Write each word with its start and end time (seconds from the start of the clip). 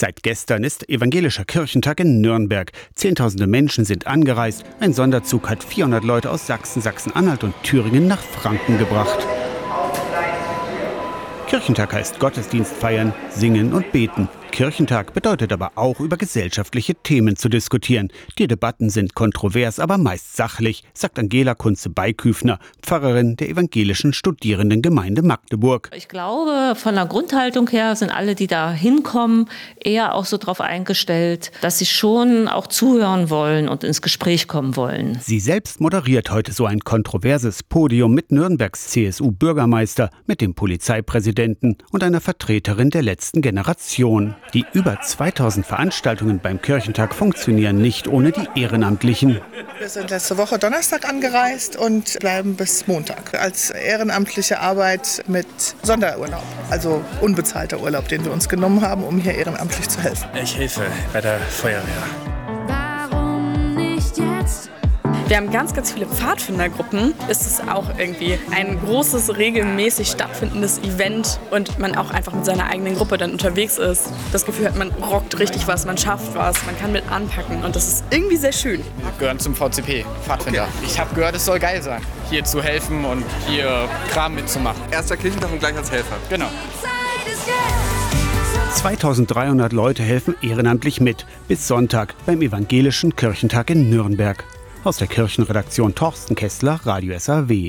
Seit 0.00 0.22
gestern 0.22 0.62
ist 0.62 0.88
evangelischer 0.88 1.44
Kirchentag 1.44 1.98
in 1.98 2.20
Nürnberg. 2.20 2.70
Zehntausende 2.94 3.48
Menschen 3.48 3.84
sind 3.84 4.06
angereist. 4.06 4.62
Ein 4.78 4.92
Sonderzug 4.92 5.50
hat 5.50 5.64
400 5.64 6.04
Leute 6.04 6.30
aus 6.30 6.46
Sachsen, 6.46 6.80
Sachsen-Anhalt 6.80 7.42
und 7.42 7.52
Thüringen 7.64 8.06
nach 8.06 8.22
Franken 8.22 8.78
gebracht. 8.78 9.26
Kirchentag 11.48 11.92
heißt 11.94 12.20
Gottesdienst 12.20 12.74
feiern, 12.74 13.12
singen 13.30 13.72
und 13.72 13.90
beten. 13.90 14.28
Kirchentag 14.50 15.14
bedeutet 15.14 15.52
aber 15.52 15.72
auch, 15.76 16.00
über 16.00 16.16
gesellschaftliche 16.16 16.94
Themen 16.94 17.36
zu 17.36 17.48
diskutieren. 17.48 18.08
Die 18.38 18.48
Debatten 18.48 18.90
sind 18.90 19.14
kontrovers, 19.14 19.78
aber 19.78 19.98
meist 19.98 20.36
sachlich, 20.36 20.82
sagt 20.94 21.18
Angela 21.18 21.54
Kunze-Beiküfner, 21.54 22.58
Pfarrerin 22.82 23.36
der 23.36 23.50
evangelischen 23.50 24.12
Studierendengemeinde 24.12 25.22
Magdeburg. 25.22 25.90
Ich 25.94 26.08
glaube, 26.08 26.74
von 26.74 26.94
der 26.96 27.06
Grundhaltung 27.06 27.68
her 27.68 27.94
sind 27.94 28.10
alle, 28.10 28.34
die 28.34 28.46
da 28.48 28.72
hinkommen, 28.72 29.48
eher 29.78 30.14
auch 30.14 30.24
so 30.24 30.36
darauf 30.38 30.60
eingestellt, 30.60 31.52
dass 31.60 31.78
sie 31.78 31.86
schon 31.86 32.48
auch 32.48 32.66
zuhören 32.66 33.30
wollen 33.30 33.68
und 33.68 33.84
ins 33.84 34.02
Gespräch 34.02 34.48
kommen 34.48 34.76
wollen. 34.76 35.18
Sie 35.20 35.40
selbst 35.40 35.80
moderiert 35.80 36.30
heute 36.30 36.52
so 36.52 36.66
ein 36.66 36.80
kontroverses 36.80 37.62
Podium 37.62 38.12
mit 38.12 38.32
Nürnbergs 38.32 38.88
CSU-Bürgermeister, 38.88 40.10
mit 40.26 40.40
dem 40.40 40.54
Polizeipräsidenten 40.54 41.76
und 41.92 42.02
einer 42.02 42.20
Vertreterin 42.20 42.90
der 42.90 43.02
letzten 43.02 43.42
Generation. 43.42 44.34
Die 44.54 44.64
über 44.72 44.98
2000 45.00 45.66
Veranstaltungen 45.66 46.40
beim 46.40 46.62
Kirchentag 46.62 47.14
funktionieren 47.14 47.78
nicht 47.78 48.08
ohne 48.08 48.32
die 48.32 48.48
Ehrenamtlichen. 48.60 49.40
Wir 49.78 49.88
sind 49.88 50.10
letzte 50.10 50.38
Woche 50.38 50.58
Donnerstag 50.58 51.08
angereist 51.08 51.76
und 51.76 52.18
bleiben 52.20 52.56
bis 52.56 52.86
Montag 52.86 53.38
als 53.38 53.70
ehrenamtliche 53.70 54.60
Arbeit 54.60 55.22
mit 55.26 55.46
Sonderurlaub, 55.82 56.42
also 56.70 57.04
unbezahlter 57.20 57.80
Urlaub, 57.80 58.08
den 58.08 58.24
wir 58.24 58.32
uns 58.32 58.48
genommen 58.48 58.80
haben, 58.80 59.04
um 59.04 59.18
hier 59.18 59.34
ehrenamtlich 59.34 59.88
zu 59.88 60.00
helfen. 60.00 60.28
Ich 60.42 60.56
helfe 60.56 60.86
bei 61.12 61.20
der 61.20 61.38
Feuerwehr. 61.38 62.27
Wir 65.28 65.36
haben 65.36 65.50
ganz, 65.50 65.74
ganz 65.74 65.92
viele 65.92 66.06
Pfadfindergruppen. 66.06 67.12
Es 67.28 67.46
ist 67.46 67.68
auch 67.68 67.98
irgendwie 67.98 68.38
ein 68.50 68.80
großes, 68.80 69.36
regelmäßig 69.36 70.08
stattfindendes 70.08 70.78
Event 70.78 71.38
und 71.50 71.78
man 71.78 71.94
auch 71.96 72.10
einfach 72.10 72.32
mit 72.32 72.46
seiner 72.46 72.64
eigenen 72.70 72.94
Gruppe 72.94 73.18
dann 73.18 73.32
unterwegs 73.32 73.76
ist. 73.76 74.10
Das 74.32 74.46
Gefühl 74.46 74.64
hat, 74.64 74.76
man 74.76 74.90
rockt 74.90 75.38
richtig 75.38 75.68
was, 75.68 75.84
man 75.84 75.98
schafft 75.98 76.34
was, 76.34 76.64
man 76.64 76.78
kann 76.78 76.92
mit 76.92 77.06
anpacken 77.12 77.62
und 77.62 77.76
das 77.76 77.88
ist 77.88 78.04
irgendwie 78.08 78.36
sehr 78.36 78.52
schön. 78.52 78.80
Wir 78.80 79.12
gehören 79.18 79.38
zum 79.38 79.54
VCP, 79.54 80.06
Pfadfinder. 80.24 80.66
Ich 80.82 80.98
habe 80.98 81.14
gehört, 81.14 81.36
es 81.36 81.44
soll 81.44 81.58
geil 81.58 81.82
sein, 81.82 82.00
hier 82.30 82.44
zu 82.44 82.62
helfen 82.62 83.04
und 83.04 83.22
hier 83.46 83.86
Kram 84.10 84.34
mitzumachen. 84.34 84.80
Erster 84.90 85.18
Kirchentag 85.18 85.52
und 85.52 85.58
gleich 85.58 85.76
als 85.76 85.90
Helfer. 85.90 86.16
Genau. 86.30 86.48
2300 88.72 89.74
Leute 89.74 90.02
helfen 90.02 90.36
ehrenamtlich 90.40 91.02
mit 91.02 91.26
bis 91.48 91.68
Sonntag 91.68 92.14
beim 92.24 92.40
Evangelischen 92.40 93.14
Kirchentag 93.14 93.68
in 93.68 93.90
Nürnberg. 93.90 94.42
Aus 94.84 94.98
der 94.98 95.08
Kirchenredaktion 95.08 95.94
Torsten 95.94 96.36
Kessler, 96.36 96.80
Radio 96.84 97.18
SAW. 97.18 97.66